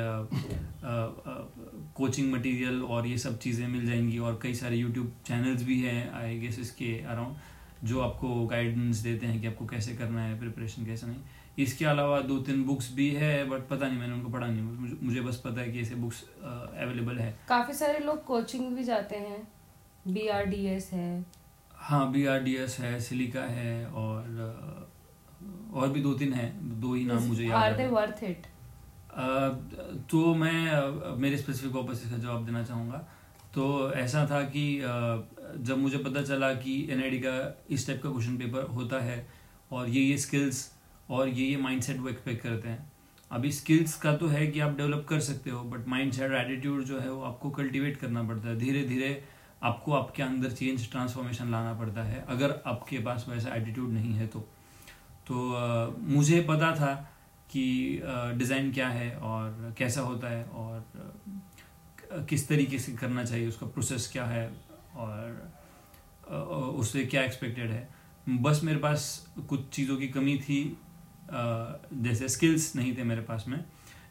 [1.94, 6.12] कोचिंग मटेरियल और ये सब चीज़ें मिल जाएँगी और कई सारे यूट्यूब चैनल्स भी हैं
[6.14, 7.36] आई गेस इसके अराउंड
[7.84, 11.18] जो आपको गाइडेंस देते हैं कि आपको कैसे करना है प्रिपरेशन कैसे नहीं।
[11.58, 14.96] इसके अलावा दो तीन बुक्स भी है बट पता नहीं मैंने उनको पढ़ा नहीं मुझे,
[15.02, 19.16] मुझे बस पता है कि ऐसे बुक्स अवेलेबल है। काफ़ी सारे लोग कोचिंग भी जाते
[19.18, 19.46] हैं।
[20.08, 21.24] बी आर डी एस है।
[21.72, 24.20] हाँ बी आर डी एस है सिलिका है और
[25.74, 28.46] और भी दो तीन है दो ही नाम मुझे याद दे वर्थ इट
[30.10, 32.98] तो मैं मेरे स्पेसिफिक वापस का जवाब देना चाहूँगा।
[33.54, 34.64] तो ऐसा था कि
[35.60, 37.36] जब मुझे पता चला कि एन का
[37.70, 39.26] इस टाइप का क्वेश्चन पेपर होता है
[39.72, 40.58] और ये ये स्किल्स
[41.08, 42.92] और ये ये माइंडसेट वो एक्सपेक्ट करते हैं।
[43.30, 46.84] अभी स्किल्स का तो है कि आप डेवलप कर सकते हो बट माइंड सेट एटीट्यूड
[46.84, 49.22] जो है वो आपको कल्टिवेट करना पड़ता है। धीरे धीरे
[49.62, 54.26] आपको आपके अंदर चेंज ट्रांसफॉर्मेशन लाना पड़ता है। अगर आपके पास वैसा एटीट्यूड नहीं है
[54.26, 54.40] तो।
[55.26, 56.94] तो आ, मुझे पता था
[57.50, 58.02] कि
[58.38, 64.08] डिज़ाइन क्या है और कैसा होता है और किस तरीके से करना चाहिए उसका प्रोसेस
[64.12, 64.46] क्या है
[64.96, 65.52] और
[66.76, 67.88] उससे क्या एक्सपेक्टेड है।
[68.28, 69.04] बस मेरे पास
[69.48, 70.76] कुछ चीज़ों की कमी थी
[71.30, 73.64] जैसे स्किल्स नहीं थे मेरे पास में।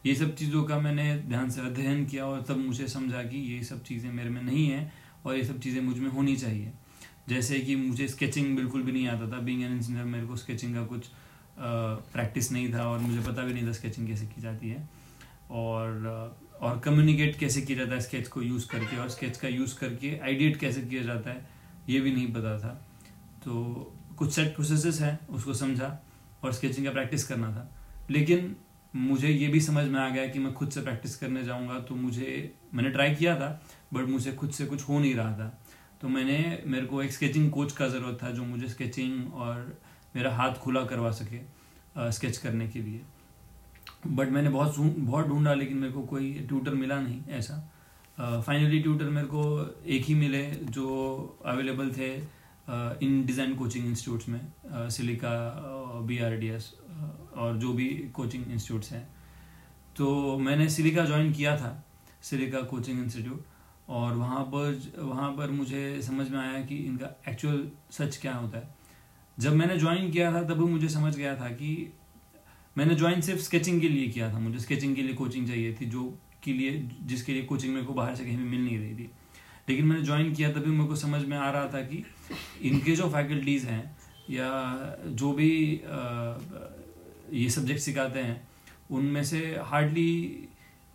[0.05, 3.63] ये सब चीज़ों का मैंने ध्यान से अध्ययन किया और तब मुझे समझा कि ये
[3.63, 4.91] सब चीज़ें मेरे में नहीं हैं
[5.25, 6.71] और ये सब चीज़ें मुझमें होनी चाहिए।
[7.29, 10.75] जैसे कि मुझे स्केचिंग बिल्कुल भी नहीं आता था। बीइंग एन इंजीनियर मेरे को स्केचिंग
[10.75, 11.07] का कुछ
[11.57, 14.87] प्रैक्टिस नहीं था और मुझे पता भी नहीं था स्केचिंग कैसे की जाती है।
[15.51, 19.75] और और कम्युनिकेट कैसे किया जाता है स्केच को यूज़ करके और स्केच का यूज़
[19.79, 21.45] करके आइडिएट कैसे किया जाता है,
[21.89, 22.69] ये भी नहीं पता था।
[23.45, 23.53] तो
[24.17, 25.89] कुछ सेट प्रोसेसेस हैं, उसको समझा।
[26.45, 27.69] और स्केचिंग का प्रैक्टिस करना था।
[28.09, 28.55] लेकिन
[28.93, 31.95] मुझे ये भी समझ में आ गया कि मैं खुद से प्रैक्टिस करने जाऊँगा तो
[31.95, 33.49] मुझे, मैंने ट्राई किया था
[33.93, 35.47] बट मुझे खुद से कुछ हो नहीं रहा था।
[36.01, 39.77] तो मैंने, मेरे को एक स्केचिंग कोच का ज़रूरत था जो मुझे स्केचिंग और
[40.15, 41.39] मेरा हाथ खुला करवा सके
[42.11, 43.01] स्केच करने के लिए।
[44.07, 47.57] बट मैंने बहुत बहुत ढूंढा लेकिन मेरे को कोई ट्यूटर मिला नहीं ऐसा।
[48.17, 49.43] फाइनली ट्यूटर मेरे को
[49.87, 50.85] एक ही मिले जो
[51.45, 52.09] अवेलेबल थे।
[52.67, 55.33] इन डिज़ाइन कोचिंग इंस्टीट्यूट्स में Silica
[56.07, 56.73] B R D S
[57.35, 59.07] और जो भी कोचिंग इंस्टीट्यूट्स हैं।
[59.97, 61.83] तो मैंने सिलिका ज्वाइन किया था,
[62.21, 63.45] सिलिका कोचिंग इंस्टीट्यूट,
[63.89, 68.57] और वहाँ पर वहाँ पर मुझे समझ में आया कि इनका एक्चुअल सच क्या होता
[68.57, 68.73] है।
[69.37, 71.93] जब मैंने ज्वाइन किया था तभी मुझे समझ गया था कि
[72.75, 75.85] मैंने ज्वाइन सिर्फ़ स्केचिंग के लिए किया था। मुझे स्केचिंग के लिए कोचिंग चाहिए थी,
[75.85, 79.09] जो के लिए, जिसके लिए कोचिंग मेरे को बाहर से कहीं मिल नहीं रही थी।
[79.69, 82.03] लेकिन मैंने ज्वाइन किया, तभी मेरे को समझ में आ रहा था कि
[82.61, 83.95] इनके जो फैकल्टीज़ हैं,
[84.29, 85.51] या जो भी
[87.33, 88.41] ये सब्जेक्ट सिखाते हैं,
[88.91, 90.47] उनमें से हार्डली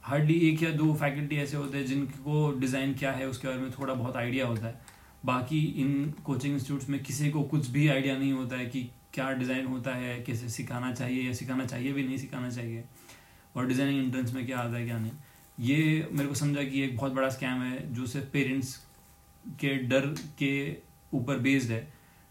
[0.04, 3.70] हार्डली एक या दो फैकल्टी ऐसे होते हैं जिनको डिज़ाइन क्या है, उसके बारे में
[3.70, 4.80] थोड़ा बहुत आइडिया होता है।
[5.24, 8.82] बाकी इन कोचिंग इंस्टीट्यूट्स में किसी को कुछ भी आइडिया नहीं होता है कि
[9.14, 12.84] क्या डिज़ाइन होता है, कैसे सिखाना चाहिए या सिखाना चाहिए भी नहीं, सिखाना चाहिए।
[13.56, 15.12] और डिज़ाइनिंग एंट्रेंस में क्या आता है, क्या नहीं।
[15.58, 18.74] ये मेरे को समझा कि एक बहुत बड़ा स्कैम है, जो सिर्फ़ पेरेंट्स
[19.60, 20.06] के डर
[20.38, 20.70] के
[21.12, 21.86] ऊपर बेस्ड है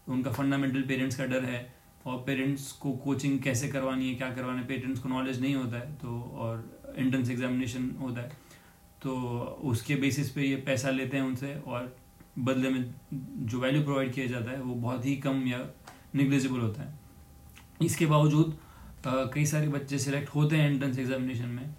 [0.06, 1.60] उनका फंडामेंटल पेरेंट्स का डर है,
[2.06, 5.76] और पेरेंट्स को कोचिंग कैसे करवानी है, क्या करवाना है पेरेंट्स को नॉलेज नहीं होता
[5.76, 8.38] है तो और एंट्रेंस एग्जामिनेशन होता है
[9.02, 9.14] तो
[9.64, 11.96] उसके बेसिस पे ये पैसा लेते हैं उनसे, और
[12.38, 15.58] बदले में जो वैल्यू प्रोवाइड किया जाता है, वो बहुत ही कम या
[16.14, 16.98] निग्लिजिबल होता है।
[17.82, 18.58] इसके बावजूद
[19.06, 21.74] कई सारे बच्चे सिलेक्ट होते हैं एंट्रेंस एग्जामिनेशन में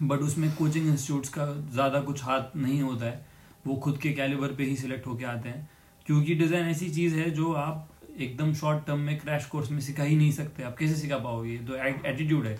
[0.00, 3.26] बट उसमें कोचिंग इंस्टीट्यूट्स का ज़्यादा कुछ हाथ नहीं होता है,
[3.66, 5.68] वो खुद के कैलिबर पे ही सिलेक्ट होके आते हैं।
[6.06, 7.88] क्योंकि डिज़ाइन ऐसी चीज़ है जो आप
[8.18, 11.56] एकदम शॉर्ट टर्म में क्रैश कोर्स में सिखा ही नहीं सकते। आप कैसे सिखा पाओगे?
[11.58, 11.76] तो
[12.08, 12.54] एटीट्यूड है।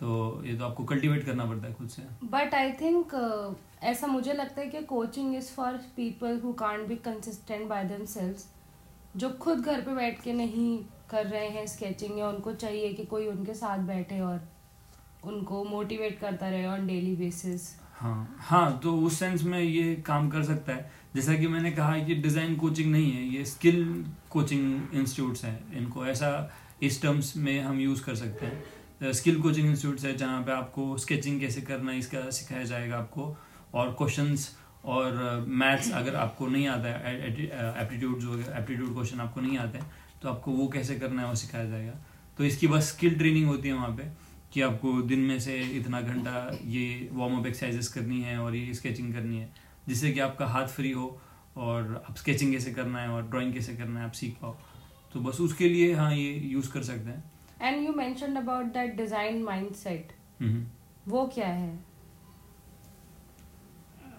[0.00, 3.14] तो ये तो आपको कल्टीवेट करना पड़ता है खुद से। बट आई थिंक
[3.82, 8.46] ऐसा मुझे लगता है कि coaching is for people who can't be consistent by themselves
[9.16, 10.78] जो खुद घर पे बैठ के नहीं
[11.10, 14.40] कर रहे हैं स्केचिंग या उनको चाहिए कि कोई उनके साथ बैठे और
[15.24, 20.28] उनको मोटिवेट करता रहे ऑन डेली बेसिस हाँ हाँ तो उस सेंस में ये काम
[20.30, 24.94] कर सकता है। जैसा कि मैंने कहा कि डिज़ाइन कोचिंग नहीं है, ये स्किल कोचिंग
[24.94, 26.50] इंस्टीट्यूट्स हैं। इनको ऐसा
[26.82, 30.96] इस टर्म्स में हम यूज़ कर सकते हैं। स्किल कोचिंग इंस्टीट्यूट्स है जहाँ पे आपको
[30.98, 33.36] स्केचिंग कैसे करना है, इसका सिखाया जाएगा आपको।
[33.74, 34.50] और क्वेश्चंस
[34.84, 37.14] और मैथ्स अगर आपको नहीं आता है
[37.82, 39.90] एप्टीट्यूड जो एप्टीट्यूड क्वेश्चन आपको नहीं आते हैं
[40.22, 41.92] तो आपको वो कैसे करना है वो सिखाया जाएगा।
[42.38, 44.08] तो इसकी बस स्किल ट्रेनिंग होती है वहाँ पे।
[44.54, 46.32] कि आपको दिन में से इतना घंटा
[46.64, 49.48] ये वार्म अप एक्सरसाइजेस करनी है और ये स्केचिंग करनी है
[49.88, 51.06] जिससे कि आपका हाथ फ्री हो
[51.56, 54.54] और आप स्केचिंग कैसे करना है और ड्राइंग कैसे करना है आप सीख पाओ।
[55.14, 57.24] तो बस उसके लिए हाँ ये यूज़ कर सकते हैं।
[57.62, 60.12] And you mention about that design mindset
[61.08, 61.78] वो क्या है?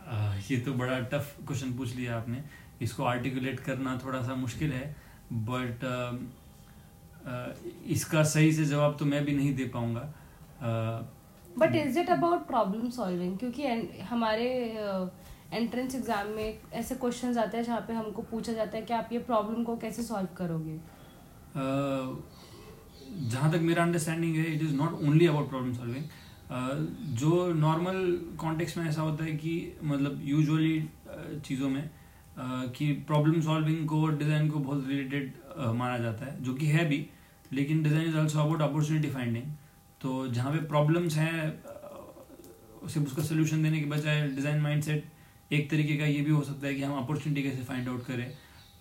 [0.07, 2.43] आ, ये तो बड़ा टफ क्वेश्चन पूछ लिया आपने।
[2.81, 4.95] इसको आर्टिकुलेट करना थोड़ा सा मुश्किल है
[5.33, 5.83] बट
[7.87, 10.13] इसका सही से जवाब तो मैं भी नहीं दे पाऊँगा।
[10.61, 13.67] But is it about problem solving क्योंकि
[14.03, 14.49] हमारे
[15.53, 18.93] एंट्रेंस uh, एग्ज़ाम में ऐसे क्वेश्चन आते हैं जहाँ पे हमको पूछा जाता है कि
[18.93, 20.77] आप ये प्रॉब्लम को कैसे सॉल्व करोगे?
[21.55, 22.15] Uh,
[23.23, 27.99] जहाँ तक मेरा अंडरस्टैंडिंग है it is not only about problem solving जो नॉर्मल
[28.37, 30.79] कॉन्टेक्स्ट में ऐसा होता है कि मतलब यूजुअली
[31.45, 31.89] चीज़ों में
[32.75, 37.05] कि प्रॉब्लम सॉल्विंग को डिज़ाइन को बहुत रिलेटेड माना जाता है जो कि है भी
[37.53, 39.43] लेकिन design is also about opportunity finding
[40.01, 41.51] तो जहाँ पे प्रॉब्लम्स हैं
[42.88, 46.67] सिर्फ़ उसका सोल्यूशन देने के बजाय डिज़ाइन माइंडसेट एक तरीके का ये भी हो सकता
[46.67, 48.29] है कि हम अपॉर्चुनिटी कैसे फाइंड आउट करें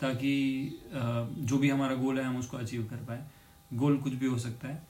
[0.00, 0.33] ताकि
[1.40, 3.24] जो भी हमारा गोल है हम उसको अचीव कर पाए।
[3.72, 4.83] गोल कुछ भी हो सकता है।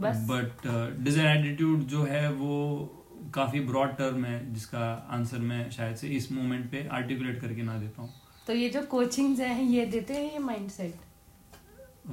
[0.00, 0.66] बट
[1.00, 2.56] डिज़ाइन एटीट्यूड जो है वो
[3.34, 7.78] काफ़ी ब्रॉड टर्म है जिसका आंसर मैं शायद से इस मोमेंट पे आर्टिकुलेट करके ना
[7.78, 8.08] दे पाऊँ।
[8.46, 10.94] तो ये जो कोचिंग्स हैं ये देते हैं ये माइंडसेट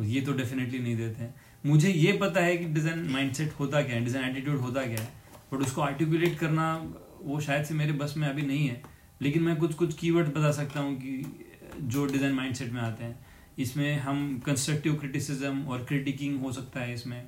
[0.03, 1.33] ये तो डेफिनेटली नहीं देते हैं।
[1.65, 5.11] मुझे ये पता है कि डिज़ाइन माइंडसेट होता क्या है डिज़ाइन एटीट्यूड होता क्या है
[5.53, 6.73] बट उसको आर्टिकुलेट करना
[7.21, 8.81] वो शायद से मेरे बस में अभी नहीं है,
[9.21, 11.43] लेकिन मैं कुछ कुछ कीवर्ड बता सकता हूँ कि,
[11.77, 13.25] जो डिज़ाइन माइंडसेट में आते हैं।
[13.59, 17.21] इसमें हम कंस्ट्रक्टिव क्रिटिसिज्म और क्रिटिकिंग हो सकता है इसमें,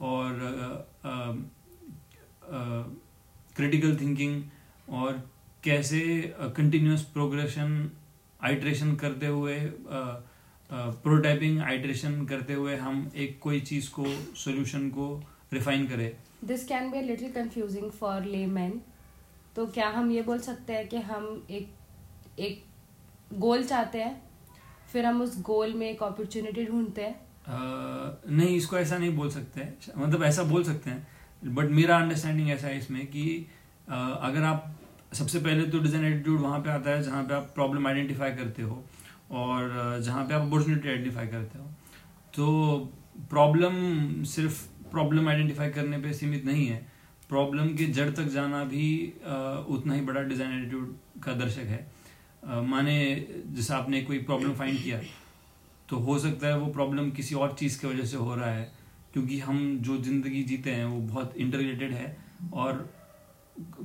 [0.00, 0.86] और
[3.56, 4.42] क्रिटिकल थिंकिंग
[4.92, 5.22] और
[5.64, 6.00] कैसे
[6.56, 7.90] कंटिन्यूस प्रोग्रेशन
[8.40, 9.58] आइट्रेशन करते हुए
[10.70, 14.04] प्रोटाइपिंग आइट्रेशन करते हुए हम एक कोई चीज़ को
[14.36, 15.08] सोल्यूशन को
[15.52, 16.10] रिफाइन करें।
[16.44, 18.80] This can be little confusing for layman
[19.56, 21.68] तो क्या हम ये बोल सकते हैं कि हम एक
[22.38, 22.62] एक
[23.38, 24.22] गोल चाहते हैं
[24.92, 27.14] फिर हम उस गोल में एक अपॉर्चुनिटी ढूंढते हैं?
[27.14, 32.50] uh, नहीं इसको ऐसा नहीं बोल सकते मतलब ऐसा बोल सकते हैं। बट मेरा अंडरस्टैंडिंग
[32.50, 33.24] ऐसा है इसमें कि
[33.86, 34.74] uh, अगर आप
[35.14, 38.62] सबसे पहले तो डिज़ाइन एटीट्यूड वहाँ पे आता है जहाँ पे आप प्रॉब्लम आइडेंटिफाई करते
[38.62, 38.84] हो।
[39.32, 41.64] और जहाँ पे आप अपॉर्चुनिटी आइडेंटिफाई करते हो।
[42.34, 42.92] तो
[43.30, 46.86] प्रॉब्लम सिर्फ़ प्रॉब्लम आइडेंटिफाई करने पे सीमित नहीं है।
[47.28, 48.86] प्रॉब्लम के जड़ तक जाना भी
[49.68, 51.86] उतना ही बड़ा डिज़ाइन एटीट्यूड का दर्शक है।
[52.62, 52.94] माने
[53.48, 55.00] जैसे आपने कोई प्रॉब्लम फाइंड किया
[55.88, 58.70] तो हो सकता है वो प्रॉब्लम किसी और चीज़ की वजह से हो रहा है,
[59.12, 62.16] क्योंकि हम जो ज़िंदगी जीते हैं, वो बहुत इंटरलेटेड है
[62.52, 62.88] और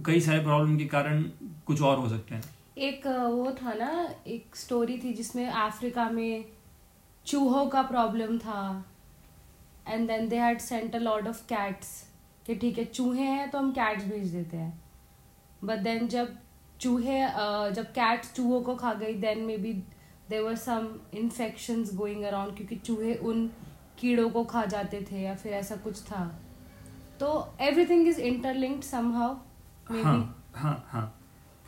[0.05, 1.23] कई सारे प्रॉब्लम के कारण
[1.67, 2.41] कुछ और हो सकते हैं।
[2.79, 6.45] एक वो था ना, एक स्टोरी थी जिसमें अफ्रीका में
[7.25, 8.85] चूहों का प्रॉब्लम था।
[9.87, 11.89] And then they had sent a lot of cats
[12.45, 14.81] कि ठीक है, चूहे हैं तो हम कैट्स भेज देते हैं।
[15.63, 16.35] बट देन जब
[16.81, 17.19] चूहे
[17.75, 19.73] जब कैट्स चूहों को खा गई then maybe
[20.29, 23.47] there were some infection going around क्योंकि चूहे उन
[23.99, 26.25] कीड़ों को खा जाते थे या फिर ऐसा कुछ था।
[27.19, 29.35] तो एवरीथिंग इज़ इंटरलिंक्ड समहाउ
[30.03, 31.18] हाँ हाँ हाँ।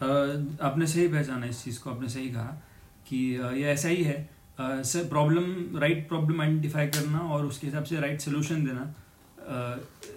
[0.03, 2.61] आपने सही पहचाना इस चीज़ को आपने सही कहा
[3.07, 3.17] कि
[3.55, 8.21] ये ऐसा ही है। Sir problem right problem identify करना और उसके हिसाब से राइट
[8.21, 8.93] सोल्यूशन देना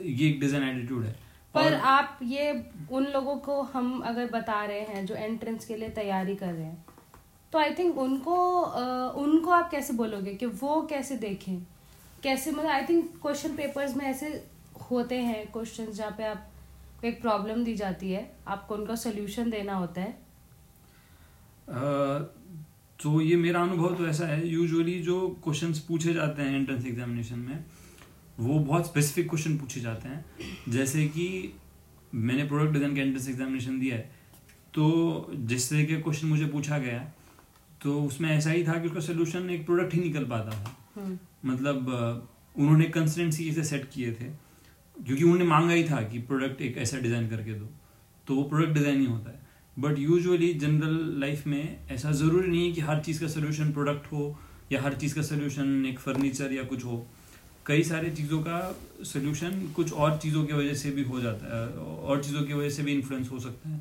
[0.02, 1.12] ये एक डिज़ाइन एटीट्यूड है।
[1.54, 2.52] पर आप ये
[2.92, 6.64] उन लोगों को हम अगर बता रहे हैं जो एंट्रेंस के लिए तैयारी कर रहे
[6.64, 6.84] हैं
[7.52, 8.36] तो आई थिंक उनको
[9.22, 11.58] उनको आप कैसे बोलोगे कि वो कैसे देखें?
[12.22, 14.28] कैसे मतलब आई थिंक क्वेश्चन पेपर्स में ऐसे
[14.90, 16.50] होते हैं क्वेश्चन जहाँ पे आप
[17.04, 20.12] एक प्रॉब्लम दी जाती है आपको उनका सोल्यूशन देना होता है।
[22.98, 27.38] तो ये मेरा अनुभव तो ऐसा है यूजुअली जो क्वेश्चन पूछे जाते हैं एंट्रेंस एग्जामिनेशन
[27.38, 27.64] में
[28.38, 30.24] वो बहुत स्पेसिफिक क्वेश्चन पूछे जाते हैं।
[30.68, 31.26] जैसे कि
[32.14, 34.10] मैंने प्रोडक्ट डिज़ाइन का एंट्रेंस एग्जामिनेशन दिया है
[34.74, 36.98] तो जिस तरह के क्वेश्चन मुझे पूछा गया
[37.80, 41.18] तो उसमें ऐसा ही था कि उसका सोल्यूशन एक प्रोडक्ट ही निकल पाता था। हम्म।
[41.50, 41.88] मतलब
[42.56, 44.28] उन्होंने कंसल्टेंसी इसे सेट किए थे।
[44.96, 47.68] क्योंकि उन्होंने मांगा ही था कि प्रोडक्ट एक ऐसा डिज़ाइन करके दो।
[48.26, 49.42] तो वो प्रोडक्ट डिज़ाइन ही होता है।
[49.76, 54.12] बट यूजुअली जनरल लाइफ में ऐसा ज़रूरी नहीं है कि हर चीज़ का सोल्यूशन प्रोडक्ट
[54.12, 54.36] हो
[54.72, 57.06] या हर चीज़ का सोल्यूशन एक फर्नीचर या कुछ हो।
[57.66, 58.60] कई सारे चीज़ों का
[59.04, 62.70] सोल्यूशन कुछ और चीज़ों की वजह से भी हो जाता है, और चीज़ों की वजह
[62.70, 63.80] से भी इन्फ्लुएंस हो सकता है।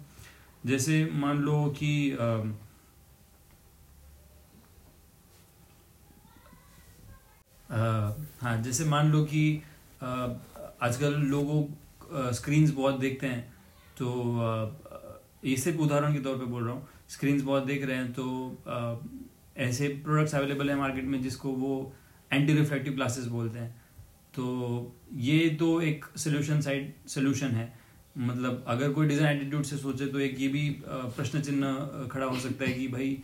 [0.65, 2.17] जैसे मान लो कि
[7.69, 9.62] हाँ जैसे मान लो कि
[10.84, 13.41] आजकल लोगों स्क्रीन्स बहुत देखते हैं
[13.98, 14.08] तो
[15.46, 18.26] ये सिर्फ़ उदाहरण के तौर पे बोल रहा हूँ। स्क्रीन्स बहुत देख रहे हैं तो
[19.58, 21.72] ऐसे प्रोडक्ट्स अवेलेबल हैं मार्केट में जिसको वो
[22.32, 23.69] एंटी रिफ्लेक्टिव ग्लासेस बोलते हैं।
[24.34, 27.72] तो ये तो एक सोल्यूशन साइड सोल्यूशन है।
[28.17, 32.39] मतलब अगर कोई डिज़ाइन एटीट्यूड से सोचे तो एक ये भी प्रश्न चिन्ह खड़ा हो
[32.39, 33.17] सकता है कि भाई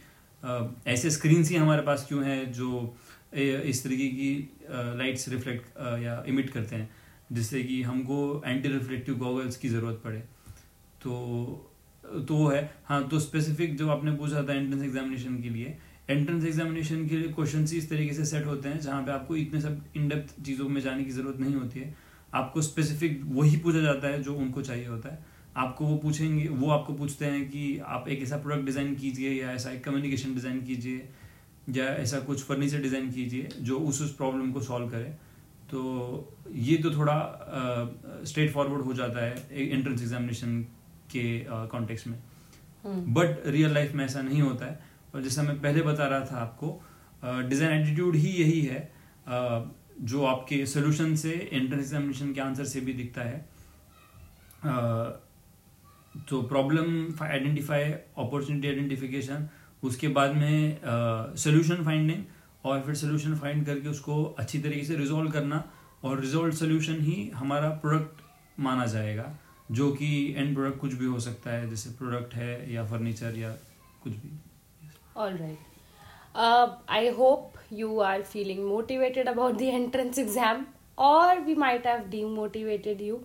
[0.88, 2.95] ऐसे स्क्रीन ही हमारे पास क्यों हैं जो
[3.34, 4.32] इस तरीके की
[4.98, 6.89] लाइट्स रिफ्लेक्ट या इमिट करते हैं?
[7.31, 10.19] जिससे कि हमको एंटी रिफ्लेक्टिव गॉगल्स की ज़रूरत पड़े।
[11.01, 11.65] तो
[12.03, 15.77] तो वो है। हाँ तो स्पेसिफिक जो आपने पूछा था एंट्रेंस एग्जामिनेशन के लिए
[16.09, 19.61] एंट्रेंस एग्जामिनेशन के लिए क्वेश्चन इस तरीके से सेट होते हैं जहाँ पे आपको इतने
[19.61, 21.93] सब इनडेप्थ चीज़ों में जाने की ज़रूरत नहीं होती है।
[22.33, 26.69] आपको स्पेसिफिक वही पूछा जाता है जो उनको चाहिए होता है। आपको वो पूछेंगे, वो
[26.71, 30.61] आपको पूछते हैं कि आप एक ऐसा प्रोडक्ट डिज़ाइन कीजिए या ऐसा एक कम्युनिकेशन डिज़ाइन
[30.61, 31.07] कीजिए
[31.75, 35.13] या ऐसा कुछ फर्नीचर डिज़ाइन कीजिए जो उस उस प्रॉब्लम को सॉल्व करे।
[35.71, 35.79] तो
[36.51, 37.17] ये तो थोड़ा
[38.25, 40.62] स्ट्रेट फॉरवर्ड हो जाता है एंट्रेंस एग्जामिनेशन
[41.12, 42.19] के कॉन्टेक्स्ट में।
[43.13, 44.79] बट रियल लाइफ में ऐसा नहीं होता है।
[45.15, 46.82] और जैसा मैं पहले बता रहा था आपको
[47.49, 48.82] डिज़ाइन एटीट्यूड ही यही है।
[49.27, 49.62] uh,
[50.01, 53.39] जो आपके सोल्यूशन से एंट्रेंस एग्जामिनेशन के आंसर से भी दिखता है।
[54.65, 55.10] uh,
[56.29, 59.47] तो प्रॉब्लम आइडेंटिफाई अपॉर्चुनिटी आइडेंटिफिकेशन
[59.84, 60.77] उसके बाद में
[61.38, 62.23] सोल्यूशन फाइंडिंग
[62.65, 65.63] और फिर सोल्यूशन फाइंड करके उसको अच्छी तरीके से रिजोल्व करना
[66.04, 68.22] और रिजोल्व सोल्यूशन ही हमारा प्रोडक्ट
[68.60, 69.32] माना जाएगा,
[69.72, 73.52] जो कि एंड प्रोडक्ट कुछ भी हो सकता है, जैसे प्रोडक्ट है या फर्नीचर या
[74.04, 74.38] कुछ भी।
[75.17, 75.58] All right
[76.89, 80.62] I hope you are feeling motivated about the entrance exam,
[80.98, 83.17] or we might have demotivated you,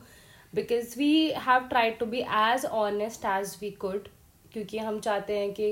[0.53, 1.07] because we
[1.47, 4.11] have tried to be as honest as we could,
[4.53, 5.70] क्योंकि हम चाहते हैं कि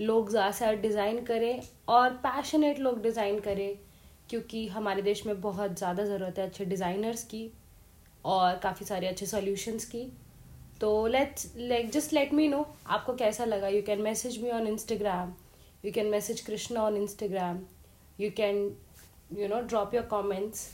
[0.00, 3.76] लोग ज़्यादा से डिज़ाइन करें और पैशनेट लोग डिज़ाइन करें,
[4.30, 7.50] क्योंकि हमारे देश में बहुत ज़्यादा ज़रूरत है अच्छे डिज़ाइनर्स की
[8.24, 10.02] और काफ़ी सारे अच्छे सॉल्यूशंस की।
[10.80, 14.66] तो let's like just let me know आपको कैसा लगा। You can message me on
[14.66, 15.32] Instagram
[15.84, 17.58] you can message Krishna on Instagram
[18.20, 18.56] you can
[19.38, 20.68] you know drop your comments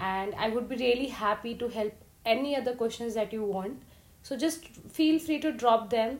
[0.00, 4.36] and I would be really happy to help any other question that you want so
[4.36, 6.16] just feel free to drop them.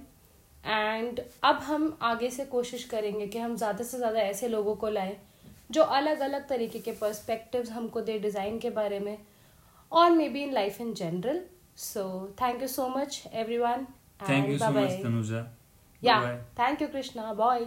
[0.64, 4.88] And अब हम आगे से कोशिश करेंगे कि हम ज़्यादा से ज़्यादा ऐसे लोगों को
[4.88, 5.16] लाएँ
[5.70, 9.16] जो अलग अलग तरीके के पर्सपेक्टिव्स हमको दे डिज़ाइन के बारे में
[9.92, 11.40] और maybe in life in general
[11.77, 12.07] so
[12.40, 13.22] thank you so much
[13.59, 13.87] everyone
[14.29, 15.46] thank you so much Tanuja
[16.03, 16.20] yeah
[16.59, 17.66] thank you Krishna bye